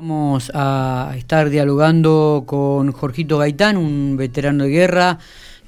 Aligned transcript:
Vamos 0.00 0.52
a 0.54 1.12
estar 1.16 1.50
dialogando 1.50 2.44
con 2.46 2.92
Jorgito 2.92 3.38
Gaitán, 3.38 3.76
un 3.76 4.16
veterano 4.16 4.62
de 4.62 4.70
guerra, 4.70 5.18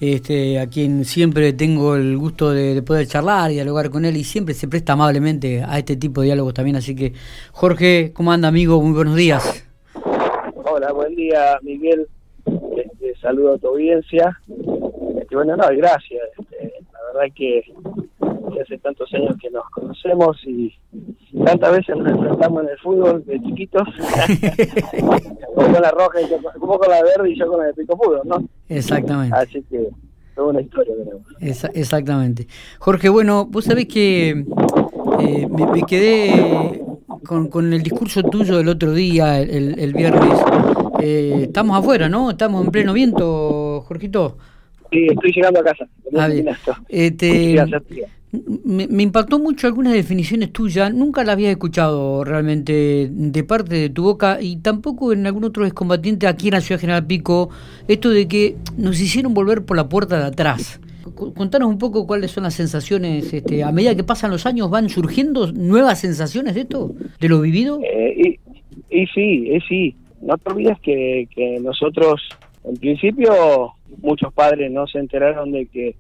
este, 0.01 0.61
a 0.61 0.69
quien 0.69 1.05
siempre 1.05 1.53
tengo 1.53 1.97
el 1.97 2.17
gusto 2.17 2.53
de, 2.53 2.81
poder 2.83 3.09
charlar, 3.09 3.51
dialogar 3.51 3.91
con 3.91 4.05
él 4.05 4.17
y 4.17 4.23
siempre 4.23 4.55
se 4.55 4.69
presta 4.69 4.93
amablemente 4.93 5.65
a 5.65 5.77
este 5.79 5.97
tipo 5.97 6.21
de 6.21 6.27
diálogos 6.27 6.55
también. 6.55 6.77
Así 6.77 6.95
que, 6.95 7.13
Jorge, 7.51 8.13
¿cómo 8.15 8.31
anda, 8.31 8.47
amigo? 8.47 8.81
Muy 8.81 8.93
buenos 8.93 9.17
días. 9.17 9.69
Hola, 10.55 10.93
buen 10.93 11.17
día, 11.17 11.59
Miguel. 11.63 12.07
Este, 12.77 13.17
saludo 13.21 13.55
a 13.55 13.59
tu 13.59 13.67
audiencia. 13.67 14.39
Este, 15.21 15.35
bueno, 15.35 15.57
no, 15.57 15.65
gracias. 15.77 16.23
Este, 16.39 16.73
la 16.93 17.01
verdad 17.13 17.35
que 17.35 17.65
hace 18.63 18.79
tantos 18.79 19.13
años 19.13 19.35
que 19.43 19.51
nos 19.51 19.69
conocemos 19.71 20.37
y 20.47 20.73
tantas 21.45 21.73
veces 21.73 21.97
nos 21.97 22.13
enfrentamos 22.13 22.63
en 22.63 22.69
el 22.71 22.79
fútbol 22.79 23.25
de 23.25 23.41
chiquitos, 23.41 23.89
con 25.55 25.73
la 25.73 25.91
roja, 25.91 26.21
y 26.21 26.29
yo, 26.29 26.39
con 26.61 26.91
la 26.91 27.03
verde 27.03 27.31
y 27.31 27.39
yo 27.39 27.49
con 27.49 27.61
la 27.61 27.67
de 27.67 27.75
pico 27.75 27.97
fútbol, 27.97 28.21
¿no? 28.25 28.43
Exactamente. 28.69 29.37
Así 29.37 29.63
que 29.71 29.79
es 29.83 29.93
una 30.37 30.61
historia 30.61 30.95
tenemos. 30.97 31.71
exactamente. 31.75 32.47
Jorge, 32.79 33.09
bueno, 33.09 33.47
vos 33.47 33.65
sabés 33.65 33.87
que 33.87 34.45
eh, 35.21 35.49
me, 35.49 35.83
quedé 35.87 36.83
con, 37.27 37.49
con, 37.49 37.73
el 37.73 37.83
discurso 37.83 38.23
tuyo 38.23 38.59
del 38.59 38.69
otro 38.69 38.93
día, 38.93 39.41
el, 39.41 39.79
el 39.79 39.93
viernes. 39.93 40.39
Eh, 41.03 41.45
estamos 41.45 41.79
afuera, 41.79 42.09
¿no? 42.09 42.31
Estamos 42.31 42.65
en 42.65 42.71
pleno 42.71 42.93
viento, 42.93 43.83
Jorgito. 43.87 44.37
Sí, 44.91 45.07
estoy 45.11 45.33
llegando 45.33 45.61
a 45.61 45.65
casa. 45.65 45.89
Ah, 46.17 46.29
este, 46.89 47.57
me, 48.33 49.03
impactó 49.03 49.39
mucho 49.39 49.67
algunas 49.67 49.93
definiciones 49.93 50.53
tuyas, 50.53 50.95
nunca 50.95 51.25
las 51.25 51.33
había 51.33 51.51
escuchado 51.51 52.23
realmente 52.23 53.09
de 53.11 53.45
parte 53.45 53.75
de 53.75 53.91
tu 53.91 54.05
boca 54.05 54.39
y 54.41 54.57
tampoco 54.57 55.13
en 55.13 55.27
algún 55.27 55.45
otro 55.45 55.65
excombatiente 55.67 56.27
aquí 56.27 56.49
en 56.49 56.55
la 56.55 56.61
ciudad 56.61 56.81
General 56.81 57.07
Pico, 57.07 57.51
esto 57.89 58.11
de 58.11 58.29
que 58.29 58.57
nos 58.77 59.01
hicieron 59.01 59.35
volver 59.35 59.65
por 59.65 59.77
la 59.77 59.89
puerta 59.89 60.19
de 60.19 60.27
atrás. 60.27 60.81
Contanos 61.15 61.69
un 61.69 61.79
poco 61.79 62.07
cuáles 62.07 62.31
son 62.31 62.45
las 62.45 62.55
sensaciones, 62.55 63.33
este, 63.33 63.65
a 63.65 63.73
medida 63.73 63.97
que 63.97 64.05
pasan 64.05 64.31
los 64.31 64.47
años 64.47 64.71
van 64.71 64.89
surgiendo 64.89 65.51
nuevas 65.53 66.01
sensaciones 66.01 66.55
de 66.55 66.63
esto, 66.63 66.95
de 67.19 67.29
lo 67.29 67.41
vivido. 67.41 67.81
Eh, 67.83 68.39
y, 68.91 69.07
sí, 69.09 69.51
y 69.51 69.61
sí, 69.69 69.97
no 70.23 70.39
te 70.39 70.53
olvides 70.53 70.79
que, 70.81 71.29
que 71.35 71.59
nosotros, 71.61 72.23
en 72.65 72.77
principio, 72.77 73.73
muchos 74.03 74.33
padres 74.33 74.71
no 74.71 74.87
se 74.87 74.99
enteraron 74.99 75.51
de 75.51 75.67
que, 75.67 75.97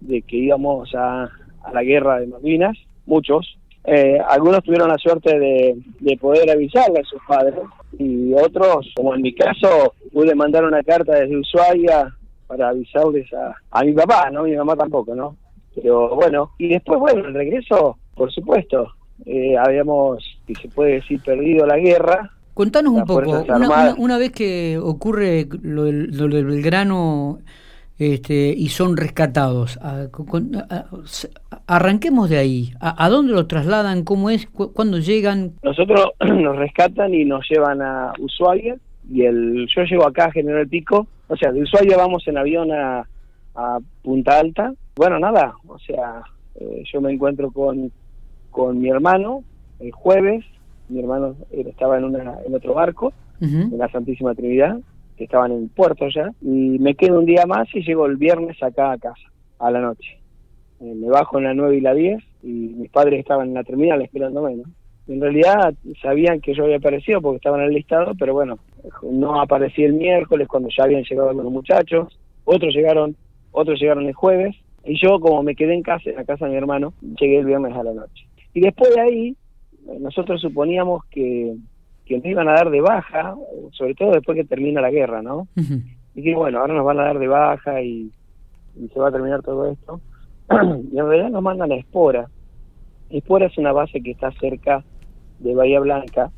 de 0.00 0.22
que 0.22 0.36
íbamos 0.36 0.94
a, 0.94 1.30
a 1.62 1.72
la 1.72 1.82
guerra 1.82 2.20
de 2.20 2.26
Malvinas, 2.26 2.76
muchos. 3.06 3.56
Eh, 3.84 4.18
algunos 4.28 4.62
tuvieron 4.62 4.88
la 4.88 4.98
suerte 4.98 5.38
de, 5.38 5.76
de 6.00 6.16
poder 6.18 6.50
avisarle 6.50 7.00
a 7.00 7.04
sus 7.04 7.20
padres 7.26 7.54
y 7.98 8.32
otros, 8.34 8.92
como 8.94 9.14
en 9.14 9.22
mi 9.22 9.34
caso, 9.34 9.94
pude 10.12 10.34
mandar 10.34 10.64
una 10.64 10.82
carta 10.82 11.14
desde 11.14 11.36
Ushuaia 11.36 12.14
para 12.46 12.68
avisarles 12.68 13.32
a, 13.32 13.54
a 13.70 13.84
mi 13.84 13.92
papá, 13.92 14.30
no 14.30 14.42
mi 14.42 14.56
mamá 14.56 14.76
tampoco, 14.76 15.14
¿no? 15.14 15.36
Pero 15.74 16.14
bueno, 16.14 16.50
y 16.58 16.68
después, 16.68 16.98
bueno, 17.00 17.26
el 17.26 17.34
regreso, 17.34 17.96
por 18.14 18.30
supuesto, 18.32 18.92
eh, 19.24 19.56
habíamos, 19.56 20.22
si 20.46 20.54
se 20.54 20.68
puede 20.68 20.94
decir, 20.94 21.20
perdido 21.22 21.66
la 21.66 21.78
guerra. 21.78 22.32
Contanos 22.54 22.92
un 22.92 23.04
poco, 23.04 23.44
una, 23.48 23.94
una, 23.96 24.18
vez 24.18 24.32
que 24.32 24.78
ocurre 24.78 25.46
lo 25.62 25.84
del, 25.84 26.10
lo 26.16 26.28
del 26.28 26.44
Belgrano 26.44 27.38
este, 28.00 28.54
y 28.56 28.68
son 28.68 28.96
rescatados. 28.96 29.78
arranquemos 31.66 32.30
de 32.30 32.38
ahí. 32.38 32.72
¿A, 32.80 33.08
dónde 33.10 33.34
los 33.34 33.46
trasladan? 33.46 34.04
¿Cómo 34.04 34.30
es? 34.30 34.46
¿Cuándo 34.46 34.98
llegan? 34.98 35.52
Nosotros 35.62 36.06
nos 36.20 36.56
rescatan 36.56 37.12
y 37.12 37.26
nos 37.26 37.46
llevan 37.50 37.82
a 37.82 38.14
Ushuaia 38.18 38.76
y 39.10 39.24
el 39.26 39.68
yo 39.74 39.82
llego 39.82 40.06
acá 40.06 40.24
a 40.24 40.32
General 40.32 40.66
Pico. 40.66 41.08
O 41.28 41.36
sea, 41.36 41.52
de 41.52 41.60
Ushuaia 41.60 41.98
vamos 41.98 42.26
en 42.26 42.38
avión 42.38 42.70
a, 42.72 43.06
Punta 44.02 44.38
Alta. 44.38 44.72
Bueno, 44.96 45.18
nada, 45.18 45.52
o 45.66 45.78
sea, 45.78 46.22
eh, 46.54 46.82
yo 46.90 47.02
me 47.02 47.12
encuentro 47.12 47.50
con, 47.50 47.92
con 48.50 48.80
mi 48.80 48.88
hermano 48.88 49.44
el 49.78 49.92
jueves. 49.92 50.46
Mi 50.88 51.00
hermano 51.00 51.36
estaba 51.50 51.98
en, 51.98 52.04
una, 52.04 52.38
en 52.46 52.54
otro 52.54 52.72
barco, 52.72 53.12
en 53.42 53.76
la 53.76 53.90
Santísima 53.90 54.34
Trinidad 54.34 54.78
estaban 55.24 55.52
en 55.52 55.68
puerto 55.68 56.08
ya, 56.08 56.30
y 56.40 56.78
me 56.78 56.94
quedo 56.94 57.18
un 57.18 57.26
día 57.26 57.46
más 57.46 57.68
y 57.74 57.82
llego 57.82 58.06
el 58.06 58.16
viernes 58.16 58.62
acá 58.62 58.92
a 58.92 58.98
casa, 58.98 59.28
a 59.58 59.70
la 59.70 59.80
noche. 59.80 60.18
Eh, 60.80 60.94
me 60.94 61.08
bajo 61.08 61.38
en 61.38 61.44
la 61.44 61.54
9 61.54 61.76
y 61.76 61.80
la 61.80 61.94
10 61.94 62.22
y 62.42 62.48
mis 62.48 62.90
padres 62.90 63.20
estaban 63.20 63.48
en 63.48 63.54
la 63.54 63.64
terminal 63.64 64.00
esperándome, 64.02 64.56
¿no? 64.56 64.64
En 65.08 65.20
realidad 65.20 65.74
sabían 66.00 66.40
que 66.40 66.54
yo 66.54 66.64
había 66.64 66.76
aparecido 66.76 67.20
porque 67.20 67.36
estaban 67.36 67.60
en 67.60 67.66
el 67.66 67.74
listado, 67.74 68.12
pero 68.18 68.32
bueno, 68.32 68.58
no 69.02 69.40
aparecí 69.40 69.82
el 69.82 69.94
miércoles 69.94 70.46
cuando 70.46 70.68
ya 70.76 70.84
habían 70.84 71.02
llegado 71.02 71.32
los 71.32 71.50
muchachos, 71.50 72.16
otros 72.44 72.72
llegaron, 72.72 73.16
otros 73.50 73.80
llegaron 73.80 74.06
el 74.06 74.14
jueves, 74.14 74.54
y 74.84 74.98
yo 75.00 75.18
como 75.18 75.42
me 75.42 75.56
quedé 75.56 75.74
en 75.74 75.82
casa, 75.82 76.10
en 76.10 76.16
la 76.16 76.24
casa 76.24 76.44
de 76.44 76.52
mi 76.52 76.56
hermano, 76.56 76.94
llegué 77.20 77.38
el 77.38 77.46
viernes 77.46 77.74
a 77.74 77.82
la 77.82 77.92
noche. 77.92 78.26
Y 78.54 78.60
después 78.60 78.94
de 78.94 79.00
ahí, 79.00 79.36
nosotros 79.98 80.40
suponíamos 80.40 81.04
que 81.06 81.56
que 82.10 82.16
nos 82.16 82.26
iban 82.26 82.48
a 82.48 82.54
dar 82.54 82.70
de 82.70 82.80
baja, 82.80 83.36
sobre 83.70 83.94
todo 83.94 84.10
después 84.10 84.34
que 84.34 84.44
termina 84.44 84.80
la 84.80 84.90
guerra, 84.90 85.22
¿no? 85.22 85.46
Y 86.12 86.24
que 86.24 86.34
bueno, 86.34 86.58
ahora 86.58 86.74
nos 86.74 86.84
van 86.84 86.98
a 86.98 87.04
dar 87.04 87.20
de 87.20 87.28
baja 87.28 87.80
y, 87.82 88.10
se 88.92 88.98
va 88.98 89.10
a 89.10 89.12
terminar 89.12 89.42
todo 89.42 89.70
esto. 89.70 90.00
y 90.50 90.98
en 90.98 91.06
realidad 91.06 91.30
nos 91.30 91.42
mandan 91.42 91.70
a 91.70 91.76
Espora. 91.76 92.28
Espora 93.10 93.46
es 93.46 93.56
una 93.58 93.70
base 93.70 94.00
que 94.00 94.10
está 94.10 94.32
cerca 94.32 94.82
de 95.38 95.54
Bahía 95.54 95.78
Blanca 95.78 96.32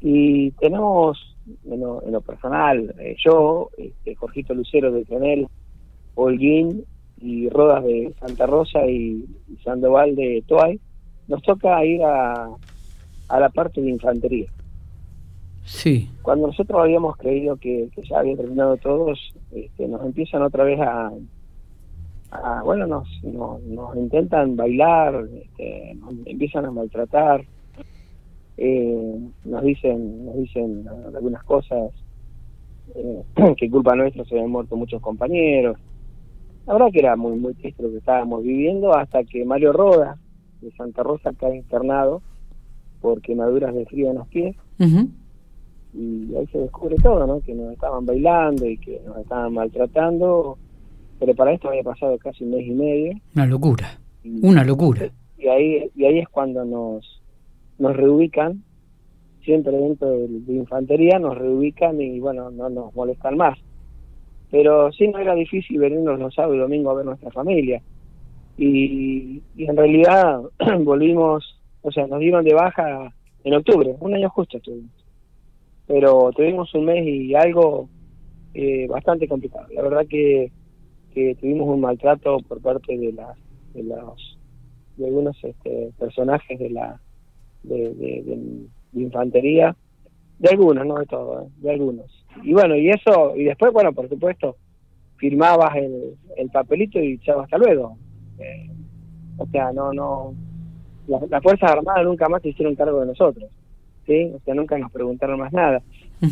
y 0.00 0.52
tenemos, 0.52 1.36
en 1.64 1.80
lo, 1.80 2.20
personal, 2.20 2.94
eh, 3.00 3.16
yo, 3.18 3.70
este, 3.76 4.14
Jorgito 4.14 4.54
Lucero 4.54 4.92
de 4.92 5.04
Canel, 5.04 5.48
Holguín 6.14 6.84
y 7.20 7.48
Rodas 7.48 7.82
de 7.82 8.14
Santa 8.20 8.46
Rosa 8.46 8.86
y, 8.86 9.24
Sandoval 9.64 10.14
de 10.14 10.44
Toay, 10.46 10.78
nos 11.26 11.42
toca 11.42 11.84
ir 11.84 12.04
a, 12.04 12.50
a 13.28 13.40
la 13.40 13.48
parte 13.48 13.80
de 13.80 13.90
infantería. 13.90 14.46
Sí. 15.66 16.08
Cuando 16.22 16.46
nosotros 16.46 16.80
habíamos 16.80 17.16
creído 17.16 17.56
que, 17.56 17.90
ya 18.08 18.20
había 18.20 18.36
terminado 18.36 18.76
todos, 18.76 19.34
este, 19.50 19.88
nos 19.88 20.04
empiezan 20.04 20.42
otra 20.42 20.62
vez 20.62 20.78
a, 20.80 21.10
bueno, 22.64 22.86
nos, 22.86 23.08
nos, 23.24 23.96
intentan 23.96 24.56
bailar, 24.56 25.26
este, 25.42 25.94
nos 25.96 26.14
empiezan 26.24 26.66
a 26.66 26.70
maltratar, 26.70 27.44
eh, 28.56 29.18
nos 29.44 29.62
dicen, 29.64 30.26
nos 30.26 30.36
dicen 30.36 30.86
algunas 31.14 31.42
cosas 31.42 31.90
eh, 32.94 33.24
que 33.56 33.68
culpa 33.68 33.96
nuestra 33.96 34.24
se 34.24 34.36
habían 34.36 34.50
muerto 34.50 34.76
muchos 34.76 35.02
compañeros. 35.02 35.78
La 36.66 36.74
verdad 36.74 36.88
que 36.92 37.00
era 37.00 37.16
muy 37.16 37.36
muy 37.38 37.54
triste 37.54 37.82
lo 37.82 37.90
que 37.90 37.98
estábamos 37.98 38.42
viviendo 38.42 38.96
hasta 38.96 39.24
que 39.24 39.44
Mario 39.44 39.72
Roda 39.72 40.16
de 40.60 40.70
Santa 40.72 41.02
Rosa 41.02 41.32
cae 41.38 41.56
internado 41.56 42.22
por 43.00 43.20
quemaduras 43.20 43.74
de 43.74 43.84
frío 43.86 44.10
en 44.10 44.16
los 44.16 44.28
pies 44.28 44.56
y 45.94 46.34
ahí 46.36 46.46
se 46.48 46.58
descubre 46.58 46.96
todo, 47.02 47.26
¿no? 47.26 47.40
Que 47.40 47.54
nos 47.54 47.72
estaban 47.72 48.04
bailando 48.04 48.66
y 48.66 48.76
que 48.78 49.00
nos 49.06 49.18
estaban 49.18 49.54
maltratando, 49.54 50.58
pero 51.18 51.34
para 51.34 51.52
esto 51.52 51.68
había 51.68 51.82
pasado 51.82 52.18
casi 52.18 52.44
un 52.44 52.50
mes 52.50 52.66
y 52.66 52.72
medio. 52.72 53.12
Una 53.34 53.46
locura, 53.46 53.98
una 54.42 54.64
locura. 54.64 55.10
Y 55.38 55.48
ahí, 55.48 55.90
y 55.94 56.04
ahí 56.04 56.18
es 56.18 56.28
cuando 56.28 56.64
nos, 56.64 57.22
nos 57.78 57.96
reubican, 57.96 58.62
siempre 59.42 59.76
dentro 59.76 60.10
de, 60.10 60.52
infantería, 60.52 61.18
nos 61.18 61.36
reubican 61.38 62.00
y 62.00 62.20
bueno, 62.20 62.50
no 62.50 62.68
nos 62.68 62.94
molestan 62.94 63.36
más. 63.36 63.58
Pero 64.50 64.92
sí 64.92 65.08
no 65.08 65.18
era 65.18 65.34
difícil 65.34 65.78
venirnos 65.78 66.18
los 66.18 66.34
sábados 66.34 66.56
y 66.56 66.60
domingos 66.60 66.92
a 66.92 66.96
ver 66.96 67.06
nuestra 67.06 67.30
familia. 67.30 67.82
Y, 68.58 69.42
y 69.56 69.64
en 69.64 69.76
realidad 69.76 70.40
volvimos, 70.80 71.58
o 71.82 71.90
sea, 71.90 72.06
nos 72.06 72.20
dieron 72.20 72.44
de 72.44 72.54
baja 72.54 73.12
en 73.44 73.54
octubre, 73.54 73.94
un 74.00 74.14
año 74.14 74.28
justo 74.30 74.56
estuvimos 74.56 74.95
pero 75.86 76.30
tuvimos 76.34 76.72
un 76.74 76.84
mes 76.86 77.06
y 77.06 77.34
algo 77.34 77.88
eh, 78.54 78.86
bastante 78.88 79.28
complicado. 79.28 79.66
La 79.72 79.82
verdad 79.82 80.06
que, 80.08 80.50
que 81.14 81.34
tuvimos 81.36 81.68
un 81.68 81.80
maltrato 81.80 82.38
por 82.40 82.60
parte 82.60 82.96
de 82.96 83.12
las 83.12 83.36
de 83.74 83.82
los 83.82 84.38
de 84.96 85.06
algunos 85.06 85.36
este, 85.44 85.92
personajes 85.98 86.58
de 86.58 86.70
la 86.70 87.00
de, 87.62 88.66
infantería, 88.94 89.76
de 90.38 90.48
algunos, 90.48 90.86
no 90.86 90.94
de 90.96 91.06
todos, 91.06 91.44
¿eh? 91.44 91.50
de 91.58 91.70
algunos. 91.72 92.06
Y 92.42 92.52
bueno, 92.52 92.76
y 92.76 92.90
eso, 92.90 93.36
y 93.36 93.44
después, 93.44 93.72
bueno, 93.72 93.92
por 93.92 94.08
supuesto, 94.08 94.56
firmabas 95.16 95.76
el, 95.76 96.16
el 96.36 96.50
papelito 96.50 96.98
y 96.98 97.14
echabas 97.14 97.44
hasta 97.44 97.58
luego. 97.58 97.96
Eh, 98.38 98.70
o 99.38 99.46
sea, 99.46 99.72
no, 99.72 99.92
no, 99.92 100.34
las 101.06 101.42
Fuerzas 101.42 101.70
Armadas 101.70 102.04
nunca 102.04 102.28
más 102.28 102.42
se 102.42 102.48
hicieron 102.48 102.74
cargo 102.74 103.00
de 103.00 103.06
nosotros. 103.06 103.50
¿Sí? 104.06 104.32
O 104.34 104.40
sea, 104.44 104.54
nunca 104.54 104.78
nos 104.78 104.90
preguntaron 104.92 105.38
más 105.38 105.52
nada. 105.52 105.82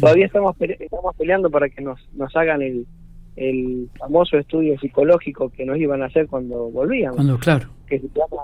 Todavía 0.01 0.27
estamos 0.27 0.57
estamos 0.61 1.15
peleando 1.17 1.51
para 1.51 1.69
que 1.69 1.83
nos, 1.83 2.01
nos 2.15 2.35
hagan 2.37 2.63
el, 2.63 2.87
el 3.37 3.89
famoso 3.99 4.39
estudio 4.39 4.79
psicológico 4.79 5.51
que 5.51 5.65
nos 5.65 5.79
iban 5.79 6.03
a 6.03 6.07
hacer 6.07 6.27
cuando 6.27 6.71
volvíamos. 6.71 7.17
Cuando, 7.17 7.39
claro. 7.39 7.69
Que 7.87 7.99
se 7.99 8.09
llama, 8.09 8.43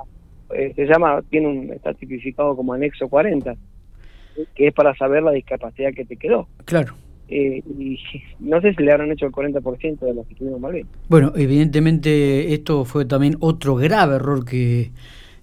eh, 0.55 0.73
se 0.75 0.87
llama, 0.87 1.23
tiene 1.31 1.49
un, 1.49 1.73
está 1.73 1.95
tipificado 1.95 2.57
como 2.57 2.75
anexo 2.75 3.09
40. 3.09 3.57
que 4.55 4.69
es 4.69 4.75
para 4.75 4.95
saber 4.97 5.23
la 5.23 5.33
discapacidad 5.33 5.93
que 5.95 6.05
te 6.05 6.17
quedó. 6.17 6.49
Claro. 6.65 6.95
Eh, 7.29 7.63
y 7.79 7.97
no 8.41 8.61
sé 8.61 8.75
si 8.75 8.83
le 8.83 8.91
habrán 8.91 9.13
hecho 9.13 9.27
el 9.27 9.33
40% 9.33 10.01
de 10.01 10.15
los 10.15 10.27
que 10.27 10.35
tuvieron 10.35 10.61
Malvinas. 10.61 10.91
Bueno, 11.09 11.33
evidentemente 11.37 12.53
esto 12.53 12.85
fue 12.85 13.05
también 13.05 13.37
otro 13.39 13.77
grave 13.77 14.17
error 14.17 14.45
que 14.45 14.91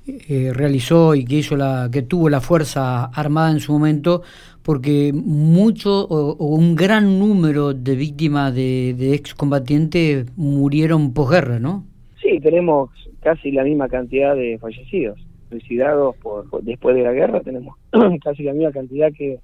eh, 0.08 0.52
realizó 0.54 1.16
y 1.16 1.26
que 1.26 1.36
hizo 1.36 1.56
la 1.56 1.90
que 1.92 2.02
tuvo 2.02 2.30
la 2.30 2.42
fuerza 2.42 3.06
armada 3.06 3.52
en 3.52 3.60
su 3.60 3.74
momento 3.74 4.22
porque 4.64 5.12
mucho 5.14 6.08
o, 6.08 6.46
un 6.46 6.76
gran 6.76 7.20
número 7.20 7.74
de 7.74 7.96
víctimas 7.96 8.54
de, 8.54 8.94
de 8.98 9.14
excombatientes 9.14 10.26
murieron 10.38 11.14
posguerra, 11.14 11.60
¿no? 11.60 11.86
Sí, 12.22 12.40
tenemos 12.42 12.90
casi 13.22 13.52
la 13.52 13.64
misma 13.64 13.88
cantidad 13.88 14.36
de 14.36 14.58
fallecidos, 14.60 15.20
suicidados 15.50 16.16
por, 16.18 16.46
después 16.64 16.96
de 16.96 17.04
la 17.04 17.12
guerra, 17.12 17.42
tenemos 17.42 17.76
casi 18.24 18.44
la 18.44 18.54
misma 18.54 18.72
cantidad 18.72 19.12
que, 19.12 19.40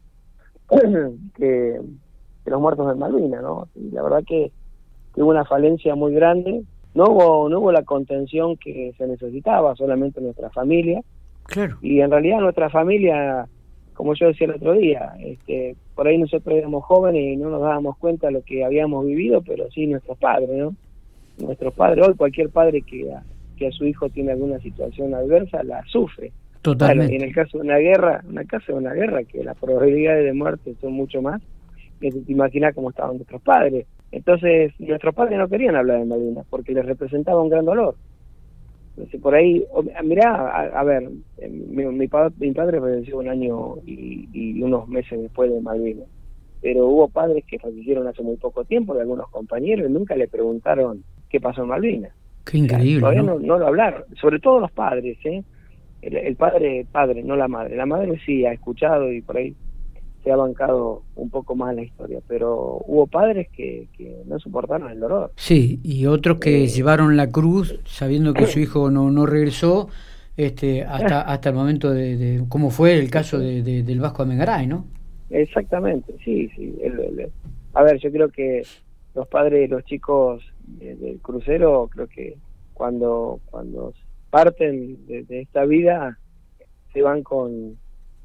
que, 1.36 1.80
los 2.46 2.62
muertos 2.62 2.88
de 2.88 2.96
Malvinas, 2.96 3.42
¿no? 3.42 3.68
la 3.92 4.04
verdad 4.04 4.24
que, 4.28 4.52
hubo 5.16 5.30
una 5.30 5.46
falencia 5.46 5.96
muy 5.96 6.14
grande, 6.14 6.64
no 6.96 7.06
hubo, 7.06 7.50
no 7.50 7.60
hubo 7.60 7.72
la 7.72 7.84
contención 7.84 8.58
que 8.58 8.94
se 8.98 9.08
necesitaba, 9.08 9.76
solamente 9.76 10.22
nuestra 10.22 10.50
familia, 10.50 11.02
claro. 11.46 11.78
y 11.82 12.02
en 12.02 12.12
realidad 12.12 12.40
nuestra 12.40 12.70
familia 12.70 13.48
como 13.94 14.14
yo 14.16 14.28
decía 14.28 14.46
el 14.46 14.56
otro 14.56 14.74
día, 14.74 15.14
este, 15.20 15.76
por 15.96 16.08
ahí 16.08 16.18
nosotros 16.18 16.56
éramos 16.56 16.84
jóvenes 16.84 17.22
y 17.22 17.38
no 17.38 17.50
nos 17.50 17.62
dábamos 17.62 17.98
cuenta 17.98 18.28
de 18.28 18.34
lo 18.34 18.42
que 18.42 18.66
habíamos 18.66 19.06
vivido, 19.06 19.42
pero 19.42 19.70
sí 19.72 19.88
nuestros 19.88 20.18
padres, 20.18 20.50
¿no? 20.50 20.76
Nuestros 21.38 21.74
padres, 21.74 22.08
hoy 22.08 22.16
cualquier 22.16 22.50
padre 22.50 22.82
que 22.82 23.12
a, 23.14 23.24
que 23.58 23.68
a 23.68 23.72
su 23.72 23.86
hijo 23.86 24.10
tiene 24.10 24.32
alguna 24.32 24.60
situación 24.60 25.14
adversa, 25.14 25.64
la 25.64 25.84
sufre. 25.86 26.32
Totalmente. 26.62 27.16
en 27.18 27.24
el 27.24 27.34
caso 27.34 27.58
de 27.58 27.66
una 27.66 27.78
guerra, 27.78 28.24
una 28.28 28.46
caso 28.46 28.72
de 28.72 28.78
una 28.78 28.94
guerra, 28.94 29.24
que 29.26 29.44
las 29.44 29.58
probabilidades 29.58 30.24
de 30.24 30.34
muerte 30.34 30.76
son 30.80 30.94
mucho 30.94 31.22
más, 31.22 31.42
que 32.00 32.10
te 32.10 32.32
imaginas 32.32 32.74
cómo 32.74 32.90
estaban 32.90 33.18
nuestros 33.18 33.42
padres. 33.42 33.86
Entonces, 34.14 34.72
nuestros 34.78 35.16
padres 35.16 35.40
no 35.40 35.48
querían 35.48 35.76
hablar 35.76 35.98
de 35.98 36.06
Malvinas 36.06 36.46
porque 36.48 36.72
les 36.74 36.86
representaba 36.86 37.42
un 37.42 37.50
gran 37.50 37.66
dolor. 37.66 37.96
Entonces, 38.92 39.20
por 39.20 39.34
ahí, 39.34 39.66
mirá, 40.04 40.70
a, 40.80 40.84
ver, 40.84 41.10
eh, 41.40 41.50
mi, 41.50 41.84
mi, 41.86 42.08
padre 42.08 42.80
falleció 42.80 43.18
un 43.18 43.28
año 43.28 43.78
y, 43.88 44.62
unos 44.62 44.88
meses 44.88 45.20
después 45.20 45.52
de 45.52 45.60
Malvinas, 45.60 46.06
pero 46.62 46.86
hubo 46.86 47.08
padres 47.08 47.44
que 47.48 47.58
fallecieron 47.58 48.08
hace 48.08 48.22
muy 48.22 48.38
poco 48.38 48.64
tiempo, 48.66 48.94
de 48.94 49.02
algunos 49.02 49.28
compañeros, 49.32 49.90
y 49.90 49.92
nunca 49.92 50.16
le 50.16 50.28
preguntaron 50.28 51.04
qué 51.28 51.42
pasó 51.42 51.64
en 51.64 51.70
Malvinas. 51.70 52.12
Qué 52.46 52.60
increíble. 52.60 53.00
todavía 53.00 53.24
¿no? 53.24 53.40
lo 53.40 53.68
hablaron, 53.68 54.04
sobre 54.22 54.40
todo 54.40 54.60
los 54.60 54.72
padres, 54.72 55.18
¿eh? 55.24 55.44
El, 56.04 56.18
el, 56.18 56.36
padre, 56.36 56.86
padre, 56.92 57.24
no 57.24 57.36
la 57.36 57.48
madre. 57.48 57.76
La 57.76 57.88
madre 57.88 58.20
sí 58.24 58.46
ha 58.46 58.54
escuchado 58.54 59.12
y 59.12 59.22
por 59.22 59.38
ahí 59.38 59.56
se 60.24 60.32
ha 60.32 60.36
bancado 60.36 61.04
un 61.16 61.30
poco 61.30 61.56
más 61.56 61.76
la 61.76 61.84
historia, 61.84 62.20
pero 62.28 62.82
hubo 62.86 63.08
padres 63.08 63.50
que, 63.50 63.88
no 64.26 64.40
soportaron 64.40 64.90
el 64.90 65.00
dolor. 65.00 65.32
Sí, 65.36 65.80
y 65.84 66.06
otros 66.06 66.40
que 66.40 66.64
eh, 66.64 66.68
llevaron 66.68 67.18
la 67.18 67.30
cruz 67.30 67.80
sabiendo 67.86 68.34
que 68.34 68.48
su 68.48 68.60
hijo 68.62 68.90
no, 68.90 69.12
no 69.12 69.26
regresó 69.26 69.90
este, 70.38 70.84
hasta, 70.84 71.22
hasta 71.32 71.50
el 71.50 71.56
momento 71.56 71.92
de, 71.92 72.44
cómo 72.48 72.70
fue 72.70 72.98
el 72.98 73.10
caso 73.10 73.38
de, 73.38 73.62
del 73.62 74.00
Vasco 74.00 74.24
Amengaray, 74.24 74.68
¿no? 74.68 74.86
Exactamente, 75.30 76.14
sí, 76.24 76.50
sí. 76.56 76.76
a 77.74 77.84
ver, 77.84 77.98
yo 77.98 78.12
creo 78.12 78.30
que 78.30 78.62
los 79.16 79.28
padres, 79.28 79.70
los 79.70 79.84
chicos 79.84 80.44
del 80.68 81.20
crucero, 81.22 81.90
creo 81.92 82.08
que 82.08 82.38
cuando, 82.74 83.40
cuando 83.50 83.94
parten 84.30 85.06
de 85.08 85.42
esta 85.42 85.66
vida, 85.66 86.18
se 86.94 87.02
van 87.02 87.24
con, 87.24 87.78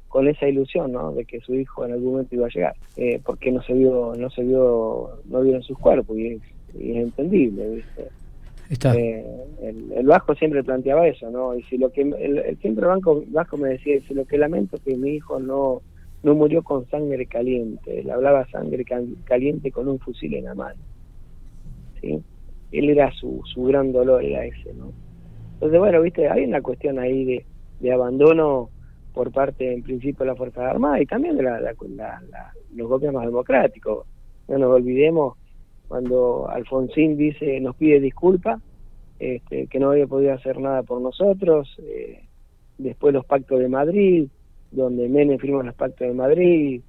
con 0.09 0.27
esa 0.27 0.47
ilusión 0.47 0.91
¿no? 0.91 1.13
de 1.13 1.23
que 1.23 1.39
su 1.39 1.53
hijo 1.55 1.85
en 1.85 1.93
algún 1.93 2.13
momento 2.13 2.35
iba 2.35 2.47
a 2.47 2.49
llegar 2.49 2.75
eh, 2.97 3.21
porque 3.23 3.51
no 3.51 3.61
se 3.61 3.73
vio 3.73 4.13
no 4.17 4.29
se 4.31 4.43
vio 4.43 5.21
no 5.25 5.41
vieron 5.41 5.63
sus 5.63 5.77
cuerpos 5.77 6.17
y 6.17 6.33
es, 6.33 6.41
entendible 6.73 7.75
¿viste? 7.75 8.09
Eh, 8.95 9.25
el, 9.63 9.91
el, 9.93 10.05
Vasco 10.05 10.35
siempre 10.35 10.63
planteaba 10.63 11.07
eso 11.07 11.29
no 11.29 11.55
y 11.55 11.63
si 11.63 11.77
lo 11.77 11.91
que 11.91 12.01
el, 12.01 12.57
siempre 12.59 12.85
Vasco, 12.85 13.23
Vasco 13.27 13.57
me 13.57 13.69
decía 13.69 13.99
si 14.07 14.13
lo 14.13 14.25
que 14.25 14.37
lamento 14.37 14.75
es 14.75 14.81
que 14.83 14.97
mi 14.97 15.11
hijo 15.11 15.39
no 15.39 15.81
no 16.21 16.35
murió 16.35 16.63
con 16.63 16.87
sangre 16.89 17.25
caliente 17.25 17.99
él 17.99 18.09
hablaba 18.09 18.47
sangre 18.49 18.85
caliente 19.23 19.71
con 19.71 19.87
un 19.87 19.99
fusil 19.99 20.33
en 20.33 20.45
la 20.45 20.55
mano 20.55 20.79
sí 22.01 22.19
él 22.71 22.89
era 22.89 23.11
su 23.13 23.41
su 23.51 23.63
gran 23.63 23.91
dolor 23.91 24.23
era 24.23 24.45
ese 24.45 24.73
no 24.73 24.91
entonces 25.53 25.79
bueno 25.79 26.01
viste 26.01 26.27
hay 26.27 26.43
una 26.43 26.61
cuestión 26.61 26.99
ahí 26.99 27.25
de 27.25 27.45
de 27.79 27.91
abandono 27.91 28.69
por 29.13 29.31
parte, 29.31 29.73
en 29.73 29.83
principio, 29.83 30.25
de 30.25 30.31
la 30.31 30.35
Fuerza 30.35 30.69
Armada 30.69 31.01
y 31.01 31.05
también 31.05 31.35
de 31.37 31.43
la, 31.43 31.59
los 32.75 32.87
gobiernos 32.87 33.25
democráticos. 33.25 34.05
No 34.47 34.57
nos 34.57 34.71
olvidemos 34.71 35.37
cuando 35.87 36.47
Alfonsín 36.49 37.17
dice, 37.17 37.59
nos 37.59 37.75
pide 37.75 37.99
disculpas, 37.99 38.61
este, 39.19 39.67
que 39.67 39.79
no 39.79 39.91
había 39.91 40.07
podido 40.07 40.33
hacer 40.33 40.59
nada 40.59 40.83
por 40.83 41.01
nosotros, 41.01 41.75
eh, 41.79 42.23
después 42.77 43.13
los 43.13 43.25
pactos 43.25 43.59
de 43.59 43.67
Madrid, 43.67 44.27
donde 44.71 45.09
Menem 45.09 45.39
firma 45.39 45.63
los 45.63 45.75
pactos 45.75 46.07
de 46.07 46.13
Madrid, 46.13 46.81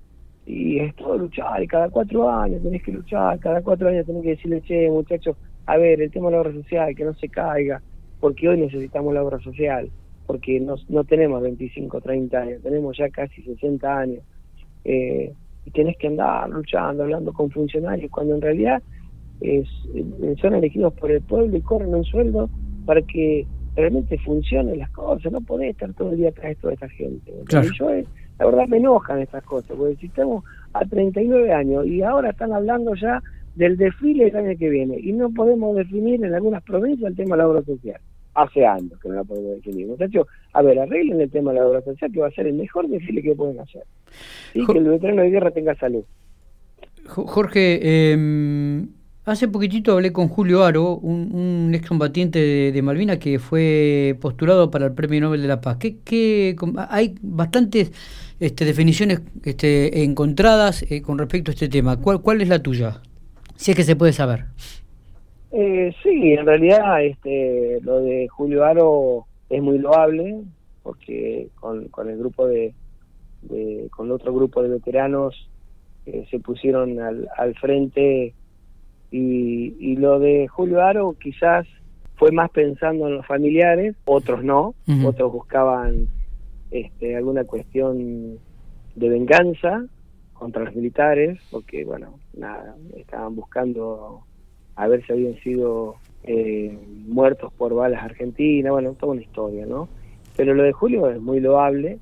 y 0.46 0.78
es 0.78 0.94
todo 0.96 1.16
luchar, 1.16 1.62
y 1.62 1.66
cada 1.66 1.88
cuatro 1.88 2.30
años 2.30 2.62
tenés 2.62 2.82
que 2.82 2.92
luchar, 2.92 3.38
cada 3.40 3.62
cuatro 3.62 3.88
años 3.88 4.06
tenés 4.06 4.22
que 4.22 4.30
decirle, 4.30 4.62
che, 4.62 4.90
muchachos, 4.90 5.36
a 5.66 5.76
ver, 5.76 6.00
el 6.02 6.10
tema 6.10 6.26
de 6.26 6.32
la 6.32 6.42
obra 6.42 6.52
social, 6.52 6.94
que 6.94 7.04
no 7.04 7.14
se 7.14 7.28
caiga, 7.28 7.82
porque 8.20 8.48
hoy 8.48 8.60
necesitamos 8.60 9.14
la 9.14 9.22
obra 9.22 9.38
social 9.40 9.90
porque 10.30 10.60
no, 10.60 10.76
no 10.88 11.02
tenemos 11.02 11.42
25, 11.42 12.00
30 12.00 12.38
años, 12.38 12.62
tenemos 12.62 12.96
ya 12.96 13.08
casi 13.08 13.42
60 13.42 13.98
años. 13.98 14.22
Eh, 14.84 15.34
y 15.66 15.70
tenés 15.72 15.96
que 15.96 16.06
andar 16.06 16.48
luchando, 16.48 17.02
hablando 17.02 17.32
con 17.32 17.50
funcionarios, 17.50 18.08
cuando 18.12 18.36
en 18.36 18.40
realidad 18.40 18.80
es, 19.40 19.66
eh, 19.92 20.36
son 20.40 20.54
elegidos 20.54 20.92
por 20.94 21.10
el 21.10 21.20
pueblo 21.20 21.56
y 21.56 21.60
corren 21.62 21.92
un 21.96 22.04
sueldo 22.04 22.48
para 22.86 23.02
que 23.02 23.44
realmente 23.74 24.18
funcionen 24.18 24.78
las 24.78 24.90
cosas. 24.90 25.32
No 25.32 25.40
podés 25.40 25.70
estar 25.70 25.92
todo 25.94 26.12
el 26.12 26.18
día 26.18 26.28
atrás 26.28 26.50
de 26.50 26.54
toda 26.54 26.74
esta 26.74 26.88
gente. 26.90 27.32
yo, 27.76 27.90
eh, 27.90 28.06
la 28.38 28.46
verdad, 28.46 28.68
me 28.68 28.76
enojan 28.76 29.18
estas 29.18 29.42
cosas, 29.42 29.76
porque 29.76 29.96
si 29.96 30.06
estamos 30.06 30.44
a 30.74 30.84
39 30.84 31.52
años 31.52 31.86
y 31.88 32.02
ahora 32.02 32.30
están 32.30 32.52
hablando 32.52 32.94
ya 32.94 33.20
del 33.56 33.76
desfile 33.76 34.26
del 34.26 34.36
año 34.36 34.56
que 34.56 34.68
viene 34.68 34.96
y 35.00 35.12
no 35.12 35.28
podemos 35.30 35.74
definir 35.74 36.24
en 36.24 36.34
algunas 36.34 36.62
provincias 36.62 37.10
el 37.10 37.16
tema 37.16 37.34
de 37.34 37.42
la 37.42 37.48
obra 37.48 37.62
social 37.64 38.00
hace 38.42 38.66
años 38.66 38.98
que 39.00 39.08
no 39.08 39.16
la 39.16 39.24
podemos 39.24 39.56
definir. 39.56 39.86
Muchachos, 39.86 40.26
a 40.52 40.62
ver, 40.62 40.78
arreglen 40.78 41.20
el 41.20 41.30
tema 41.30 41.52
de 41.52 41.60
la 41.60 41.66
obra 41.66 41.82
social, 41.82 42.10
que 42.12 42.20
va 42.20 42.28
a 42.28 42.32
ser 42.32 42.46
el 42.46 42.54
mejor 42.54 42.88
desfile 42.88 43.22
que 43.22 43.34
pueden 43.34 43.60
hacer. 43.60 43.82
Y 44.54 44.66
que 44.66 44.78
el 44.78 44.84
veterano 44.84 45.22
de 45.22 45.30
guerra 45.30 45.50
tenga 45.50 45.74
salud. 45.76 46.04
Jorge, 47.06 47.80
eh, 47.82 48.86
hace 49.24 49.48
poquitito 49.48 49.92
hablé 49.92 50.12
con 50.12 50.28
Julio 50.28 50.64
Aro, 50.64 50.96
un, 50.96 51.72
excombatiente 51.74 52.38
de, 52.38 52.72
de, 52.72 52.82
Malvinas 52.82 53.18
que 53.18 53.38
fue 53.38 54.16
postulado 54.20 54.70
para 54.70 54.86
el 54.86 54.92
Premio 54.92 55.20
Nobel 55.20 55.42
de 55.42 55.48
la 55.48 55.60
Paz. 55.60 55.78
¿Qué, 55.78 56.56
hay 56.88 57.14
bastantes 57.22 57.92
este, 58.40 58.64
definiciones 58.64 59.20
este, 59.44 60.02
encontradas 60.02 60.82
eh, 60.88 61.02
con 61.02 61.18
respecto 61.18 61.50
a 61.50 61.54
este 61.54 61.68
tema. 61.68 61.98
¿Cuál, 61.98 62.22
¿Cuál 62.22 62.40
es 62.40 62.48
la 62.48 62.62
tuya? 62.62 63.02
Si 63.56 63.70
es 63.70 63.76
que 63.76 63.84
se 63.84 63.96
puede 63.96 64.14
saber. 64.14 64.46
Eh, 65.52 65.92
sí, 66.02 66.32
en 66.32 66.46
realidad 66.46 67.04
este, 67.04 67.80
lo 67.82 68.00
de 68.00 68.28
Julio 68.28 68.64
Aro 68.64 69.26
es 69.48 69.60
muy 69.62 69.78
loable 69.78 70.42
porque 70.82 71.48
con, 71.56 71.88
con 71.88 72.08
el 72.08 72.18
grupo 72.18 72.46
de, 72.46 72.72
con 73.90 74.10
otro 74.10 74.32
grupo 74.32 74.62
de 74.62 74.68
veteranos 74.68 75.48
eh, 76.06 76.26
se 76.30 76.38
pusieron 76.38 77.00
al, 77.00 77.28
al 77.36 77.54
frente. 77.56 78.34
Y, 79.10 79.74
y, 79.80 79.96
lo 79.96 80.20
de 80.20 80.46
Julio 80.46 80.82
Aro 80.82 81.16
quizás 81.20 81.66
fue 82.14 82.30
más 82.30 82.50
pensando 82.50 83.08
en 83.08 83.16
los 83.16 83.26
familiares, 83.26 83.96
otros 84.04 84.44
no, 84.44 84.74
otros 85.04 85.32
buscaban 85.32 86.06
este, 86.70 87.16
alguna 87.16 87.44
cuestión 87.44 88.38
de 88.94 89.08
venganza 89.08 89.84
contra 90.32 90.64
los 90.64 90.76
militares, 90.76 91.40
porque 91.50 91.84
bueno, 91.84 92.20
nada, 92.34 92.76
estaban 92.96 93.34
buscando 93.34 94.22
si 95.06 95.12
habían 95.12 95.36
sido 95.40 95.96
eh, 96.24 96.76
muertos 97.06 97.52
por 97.52 97.74
balas 97.74 98.02
argentinas, 98.02 98.72
bueno, 98.72 98.94
toda 98.94 99.12
una 99.12 99.22
historia, 99.22 99.66
¿no? 99.66 99.88
Pero 100.36 100.54
lo 100.54 100.62
de 100.62 100.72
Julio 100.72 101.10
es 101.10 101.20
muy 101.20 101.40
loable. 101.40 101.98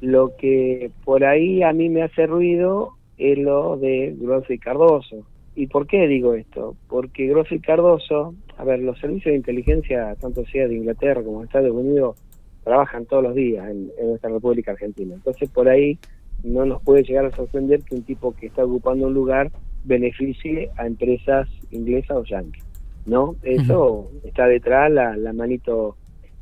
Lo 0.00 0.36
que 0.36 0.90
por 1.04 1.24
ahí 1.24 1.62
a 1.62 1.72
mí 1.72 1.88
me 1.88 2.02
hace 2.02 2.26
ruido 2.26 2.92
es 3.16 3.38
lo 3.38 3.76
de 3.76 4.14
Grosso 4.18 4.52
y 4.52 4.58
Cardoso. 4.58 5.24
¿Y 5.54 5.68
por 5.68 5.86
qué 5.86 6.06
digo 6.06 6.34
esto? 6.34 6.76
Porque 6.88 7.26
Grosso 7.28 7.54
y 7.54 7.60
Cardoso, 7.60 8.34
a 8.58 8.64
ver, 8.64 8.80
los 8.80 8.98
servicios 8.98 9.32
de 9.32 9.36
inteligencia, 9.36 10.14
tanto 10.20 10.44
sea 10.46 10.68
de 10.68 10.74
Inglaterra 10.74 11.22
como 11.22 11.40
de 11.40 11.46
Estados 11.46 11.70
Unidos, 11.70 12.16
trabajan 12.62 13.06
todos 13.06 13.22
los 13.22 13.34
días 13.34 13.70
en, 13.70 13.90
en 13.98 14.08
nuestra 14.08 14.30
República 14.30 14.72
Argentina. 14.72 15.14
Entonces 15.14 15.48
por 15.48 15.68
ahí 15.68 15.98
no 16.44 16.66
nos 16.66 16.82
puede 16.82 17.04
llegar 17.04 17.26
a 17.26 17.36
sorprender 17.36 17.82
que 17.82 17.94
un 17.94 18.02
tipo 18.02 18.34
que 18.34 18.46
está 18.46 18.64
ocupando 18.64 19.06
un 19.06 19.14
lugar 19.14 19.50
beneficie 19.84 20.70
a 20.76 20.86
empresas 20.86 21.48
inglesas 21.76 22.16
o 22.16 22.24
yankees, 22.24 22.64
¿no? 23.06 23.36
Eso 23.42 24.10
está 24.24 24.46
detrás 24.46 24.90
la, 24.90 25.16
la 25.16 25.32
manito 25.32 25.96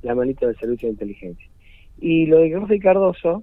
la 0.04 0.14
manito 0.14 0.46
del 0.46 0.56
servicio 0.56 0.88
de 0.88 0.92
inteligencia. 0.92 1.48
Y 1.98 2.26
lo 2.26 2.38
de 2.38 2.66
y 2.70 2.78
Cardoso, 2.78 3.42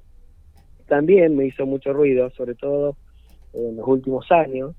también 0.87 1.35
me 1.35 1.45
hizo 1.45 1.65
mucho 1.65 1.93
ruido, 1.93 2.29
sobre 2.31 2.55
todo 2.55 2.95
en 3.53 3.77
los 3.77 3.87
últimos 3.87 4.31
años, 4.31 4.75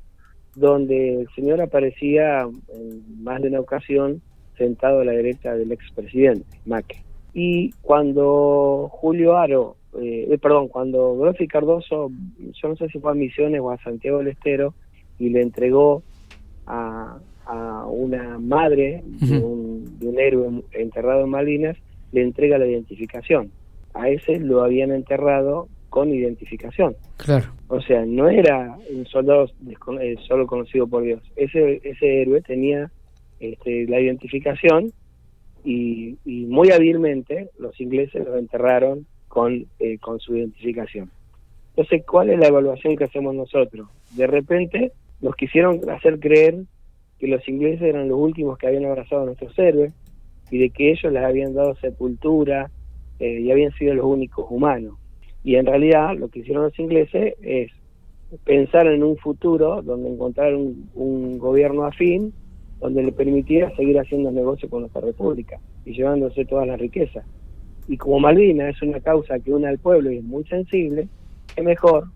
donde 0.55 1.23
el 1.23 1.29
señor 1.35 1.61
aparecía 1.61 2.43
en 2.43 3.25
más 3.25 3.43
de 3.43 3.49
una 3.49 3.61
ocasión 3.61 4.23
sentado 4.57 5.01
a 5.01 5.05
la 5.05 5.13
derecha 5.13 5.55
del 5.55 5.73
expresidente, 5.73 6.47
Macri. 6.67 6.99
Y 7.35 7.71
cuando 7.81 8.89
Julio 8.93 9.37
Aro, 9.37 9.77
eh, 9.99 10.29
eh 10.31 10.39
perdón, 10.39 10.69
cuando 10.69 11.17
Grossi 11.17 11.49
Cardoso, 11.49 12.11
yo 12.39 12.69
no 12.69 12.77
sé 12.77 12.89
si 12.89 12.99
fue 12.99 13.13
a 13.13 13.15
Misiones 13.15 13.61
o 13.61 13.71
a 13.71 13.79
Santiago 13.79 14.19
del 14.19 14.29
Estero, 14.29 14.75
y 15.19 15.31
le 15.31 15.41
entregó 15.41 16.03
a, 16.67 17.19
a 17.47 17.87
una 17.87 18.39
madre 18.39 19.03
de, 19.05 19.39
un, 19.39 19.99
de 19.99 20.07
un 20.07 20.19
héroe 20.19 20.63
enterrado 20.73 21.25
en 21.25 21.31
Malvinas, 21.31 21.77
le 22.13 22.23
entrega 22.23 22.59
la 22.59 22.67
identificación. 22.67 23.51
A 23.95 24.09
ese 24.09 24.39
lo 24.39 24.63
habían 24.63 24.93
enterrado 24.93 25.69
con 25.91 26.09
identificación. 26.09 26.97
Claro. 27.19 27.53
O 27.69 27.81
sea, 27.83 28.05
no 28.07 28.29
era 28.29 28.77
un 28.91 29.05
soldado 29.07 29.47
eh, 30.01 30.17
solo 30.27 30.47
conocido 30.47 30.87
por 30.87 31.03
Dios. 31.03 31.21
Ese, 31.37 31.81
ese 31.85 32.23
héroe 32.23 32.41
tenía 32.41 32.91
este, 33.41 33.87
la 33.87 34.01
identificación 34.01 34.93
y, 35.65 36.17
muy 36.25 36.71
hábilmente 36.71 37.51
los 37.59 37.79
ingleses 37.81 38.25
lo 38.25 38.37
enterraron 38.37 39.07
con, 39.29 39.67
eh, 39.79 39.99
con 39.99 40.19
su 40.19 40.37
identificación. 40.37 41.11
Entonces, 41.71 42.05
¿cuál 42.07 42.31
es 42.31 42.39
la 42.39 42.49
evaluación 42.49 42.97
que 42.97 43.05
hacemos 43.05 43.35
nosotros? 43.35 43.89
De 44.17 44.27
repente 44.27 44.93
nos 45.23 45.37
quisieron 45.37 45.81
hacer 45.89 46.21
creer 46.21 46.65
que 47.19 47.29
los 47.29 47.49
ingleses 47.49 47.83
eran 47.83 48.09
los 48.09 48.19
últimos 48.19 48.59
que 48.59 48.67
habían 48.67 48.85
abrazado 48.85 49.23
a 49.23 49.27
nuestros 49.27 49.57
héroes 49.59 49.93
y 50.51 50.59
de 50.59 50.71
que 50.71 50.91
ellos 50.91 51.13
les 51.13 51.23
habían 51.23 51.55
dado 51.55 51.75
sepultura 51.77 52.71
eh, 53.21 53.41
y 53.41 53.51
habían 53.51 53.73
sido 53.73 53.95
los 53.95 54.05
únicos 54.05 54.45
humanos. 54.51 54.99
Y 55.45 55.55
en 55.55 55.67
realidad 55.67 56.17
lo 56.17 56.29
que 56.29 56.41
hicieron 56.41 56.65
los 56.65 56.79
ingleses 56.79 57.35
es 57.41 57.71
pensar 58.45 58.87
en 58.87 59.03
un 59.03 59.17
futuro 59.17 59.83
donde 59.83 60.11
encontrar 60.11 60.55
un, 60.55 61.39
gobierno 61.39 61.85
afín 61.85 62.33
donde 62.81 63.03
le 63.03 63.13
permitiera 63.13 63.75
seguir 63.77 63.99
haciendo 63.99 64.33
negocio 64.33 64.69
con 64.69 64.81
nuestra 64.81 65.03
república 65.03 65.61
y 65.85 65.93
llevándose 65.93 66.45
todas 66.45 66.67
las 66.67 66.81
riquezas. 66.81 67.25
Y 67.87 67.97
como 67.97 68.19
Malvina 68.19 68.69
es 68.69 68.83
una 68.83 69.01
causa 69.01 69.39
que 69.39 69.53
une 69.53 69.69
al 69.69 69.79
pueblo 69.79 70.11
y 70.11 70.19
es 70.19 70.25
muy 70.25 70.45
sensible, 70.45 71.07
es 71.55 71.65
mejor 71.65 72.07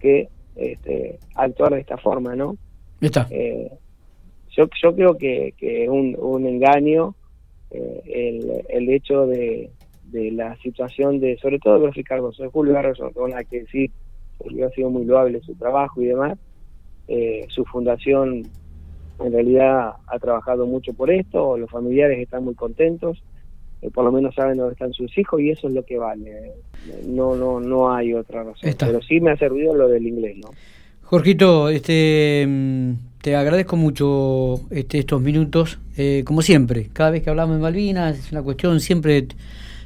que 0.00 0.28
este, 0.60 1.18
actuar 1.34 1.74
de 1.74 1.80
esta 1.80 1.96
forma, 1.96 2.36
¿no? 2.36 2.56
Está. 3.00 3.26
Eh, 3.30 3.70
yo, 4.50 4.68
yo 4.82 4.94
creo 4.94 5.16
que, 5.16 5.54
que 5.56 5.88
un, 5.88 6.16
un 6.18 6.46
engaño 6.46 7.14
eh, 7.70 8.02
el, 8.06 8.64
el 8.68 8.90
hecho 8.90 9.26
de, 9.26 9.70
de 10.10 10.32
la 10.32 10.56
situación 10.56 11.20
de, 11.20 11.38
sobre 11.38 11.58
todo 11.58 11.78
de 11.80 11.90
Ricardo, 11.92 12.32
soy 12.32 12.48
Julio 12.52 12.74
Garrison, 12.74 13.12
con 13.12 13.30
la 13.30 13.44
que 13.44 13.64
sí, 13.66 13.90
Julio 14.38 14.66
ha 14.66 14.70
sido 14.70 14.90
muy 14.90 15.04
loable 15.04 15.40
su 15.40 15.54
trabajo 15.54 16.02
y 16.02 16.06
demás, 16.06 16.38
eh, 17.08 17.46
su 17.48 17.64
fundación 17.64 18.42
en 19.20 19.32
realidad 19.32 19.94
ha 20.06 20.18
trabajado 20.18 20.66
mucho 20.66 20.94
por 20.94 21.10
esto, 21.10 21.56
los 21.58 21.70
familiares 21.70 22.18
están 22.18 22.44
muy 22.44 22.54
contentos, 22.54 23.22
eh, 23.82 23.90
por 23.90 24.04
lo 24.04 24.12
menos 24.12 24.34
saben 24.34 24.58
dónde 24.58 24.72
están 24.72 24.92
sus 24.92 25.16
hijos 25.16 25.40
y 25.40 25.50
eso 25.50 25.68
es 25.68 25.74
lo 25.74 25.84
que 25.84 25.98
vale. 25.98 26.52
No, 27.06 27.34
no, 27.34 27.60
no 27.60 27.92
hay 27.92 28.14
otra 28.14 28.42
razón. 28.44 28.74
Pero 28.78 29.02
sí 29.02 29.20
me 29.20 29.30
ha 29.30 29.36
servido 29.36 29.74
lo 29.74 29.88
del 29.88 30.06
inglés, 30.06 30.36
¿no? 30.38 30.50
Jorgito, 31.02 31.68
este, 31.68 32.44
mm, 32.46 32.92
te 33.20 33.34
agradezco 33.34 33.76
mucho 33.76 34.60
este, 34.70 34.98
estos 34.98 35.20
minutos, 35.20 35.78
eh, 35.96 36.22
como 36.24 36.40
siempre. 36.42 36.88
Cada 36.92 37.10
vez 37.10 37.22
que 37.22 37.30
hablamos 37.30 37.56
de 37.56 37.62
Malvinas 37.62 38.18
es 38.18 38.32
una 38.32 38.42
cuestión 38.42 38.80
siempre 38.80 39.26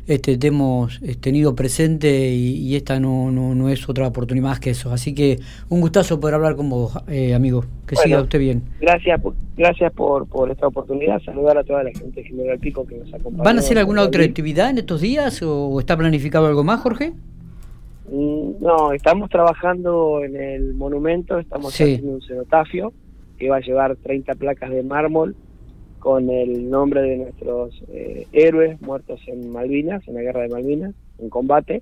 este, 0.06 0.36
te 0.36 0.48
hemos 0.48 1.00
eh, 1.02 1.14
tenido 1.14 1.54
presente 1.54 2.30
y, 2.30 2.76
esta 2.76 3.00
no, 3.00 3.30
no, 3.30 3.54
no, 3.54 3.68
es 3.68 3.88
otra 3.88 4.06
oportunidad 4.06 4.48
más 4.48 4.60
que 4.60 4.70
eso. 4.70 4.92
Así 4.92 5.14
que 5.14 5.38
un 5.68 5.80
gustazo 5.80 6.20
poder 6.20 6.34
hablar 6.34 6.56
con 6.56 6.68
vos, 6.68 6.92
eh, 7.08 7.34
amigo. 7.34 7.64
Que 7.86 7.96
siga 7.96 8.20
usted 8.20 8.38
bien. 8.38 8.62
Gracias, 8.80 9.20
gracias 9.56 9.92
por, 9.92 10.26
por 10.26 10.50
esta 10.50 10.66
oportunidad. 10.66 11.20
Saludar 11.22 11.58
a 11.58 11.64
toda 11.64 11.84
la 11.84 11.90
gente 11.90 12.22
de 12.22 12.24
General 12.24 12.58
Pico 12.58 12.86
que 12.86 12.96
nos 12.96 13.12
acompaña. 13.12 13.44
¿Van 13.44 13.56
a 13.56 13.60
hacer 13.60 13.78
alguna 13.78 14.02
otra 14.02 14.24
actividad 14.24 14.70
en 14.70 14.78
estos 14.78 15.00
días 15.00 15.42
o 15.42 15.78
está 15.80 15.96
planificado 15.96 16.46
algo 16.46 16.64
más, 16.64 16.80
Jorge? 16.80 17.12
Mm, 18.10 18.62
no, 18.62 18.92
estamos 18.92 19.30
trabajando 19.30 20.22
en 20.24 20.36
el 20.36 20.74
monumento, 20.74 21.38
estamos 21.38 21.74
haciendo 21.74 22.12
un 22.12 22.22
cenotafio 22.22 22.92
que 23.38 23.48
va 23.48 23.56
a 23.56 23.60
llevar 23.60 23.96
30 23.96 24.34
placas 24.34 24.70
de 24.70 24.82
mármol 24.82 25.34
con 26.04 26.28
el 26.28 26.68
nombre 26.68 27.00
de 27.00 27.16
nuestros 27.16 27.82
eh, 27.88 28.26
héroes 28.30 28.78
muertos 28.82 29.22
en 29.26 29.50
Malvinas, 29.50 30.06
en 30.06 30.16
la 30.16 30.20
guerra 30.20 30.42
de 30.42 30.50
Malvinas, 30.50 30.94
en 31.18 31.30
combate. 31.30 31.80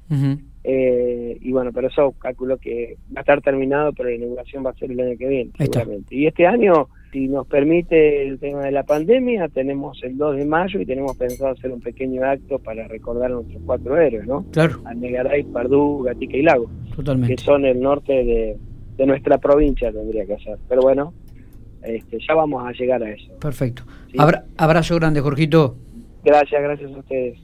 eh, 0.63 1.39
y 1.41 1.51
bueno, 1.51 1.73
pero 1.75 1.89
eso 1.89 2.15
calculo 2.21 2.57
que 2.57 2.99
va 3.13 3.19
a 3.19 3.21
estar 3.23 3.43
terminado, 3.43 3.93
pero 3.93 4.11
la 4.11 4.15
inauguración 4.15 4.65
va 4.65 4.71
a 4.71 4.75
ser 4.75 4.93
el 4.93 5.01
año 5.01 5.19
que 5.19 5.27
viene, 5.27 5.51
seguramente. 5.59 6.15
Y 6.15 6.29
este 6.29 6.47
año, 6.47 6.87
si 7.13 7.27
nos 7.27 7.49
permite 7.49 8.23
el 8.23 8.39
tema 8.39 8.61
de 8.61 8.71
la 8.71 8.85
pandemia, 8.85 9.49
tenemos 9.49 10.01
el 10.05 10.17
2 10.17 10.37
de 10.37 10.45
mayo 10.45 10.79
y 10.81 10.87
tenemos 10.87 11.17
pensado 11.17 11.51
hacer 11.51 11.73
un 11.73 11.81
pequeño 11.81 12.25
acto 12.25 12.61
para 12.61 12.87
recordar 12.87 13.33
a 13.33 13.35
nuestros 13.35 13.61
cuatro 13.67 14.01
héroes, 14.01 14.25
¿no? 14.25 14.45
Claro. 14.53 14.79
Negaray, 14.95 15.43
Pardú, 15.43 16.05
Gatica 16.05 16.37
y 16.37 16.43
Lago. 16.43 16.71
Totalmente. 16.95 17.35
Que 17.35 17.43
son 17.43 17.65
el 17.65 17.81
norte 17.81 18.13
de, 18.13 18.57
de 18.99 19.07
nuestra 19.07 19.39
provincia, 19.39 19.91
tendría 19.91 20.27
que 20.27 20.37
ser. 20.45 20.59
Pero 20.69 20.83
bueno, 20.83 21.13
este, 21.85 22.19
ya 22.27 22.35
vamos 22.35 22.65
a 22.67 22.73
llegar 22.73 23.03
a 23.03 23.11
eso. 23.11 23.33
Perfecto. 23.39 23.83
abrazo 24.57 24.97
grande, 24.97 25.21
Jorgito. 25.21 25.77
Gracias, 26.25 26.63
gracias 26.63 26.93
a 26.93 26.99
ustedes. 26.99 27.39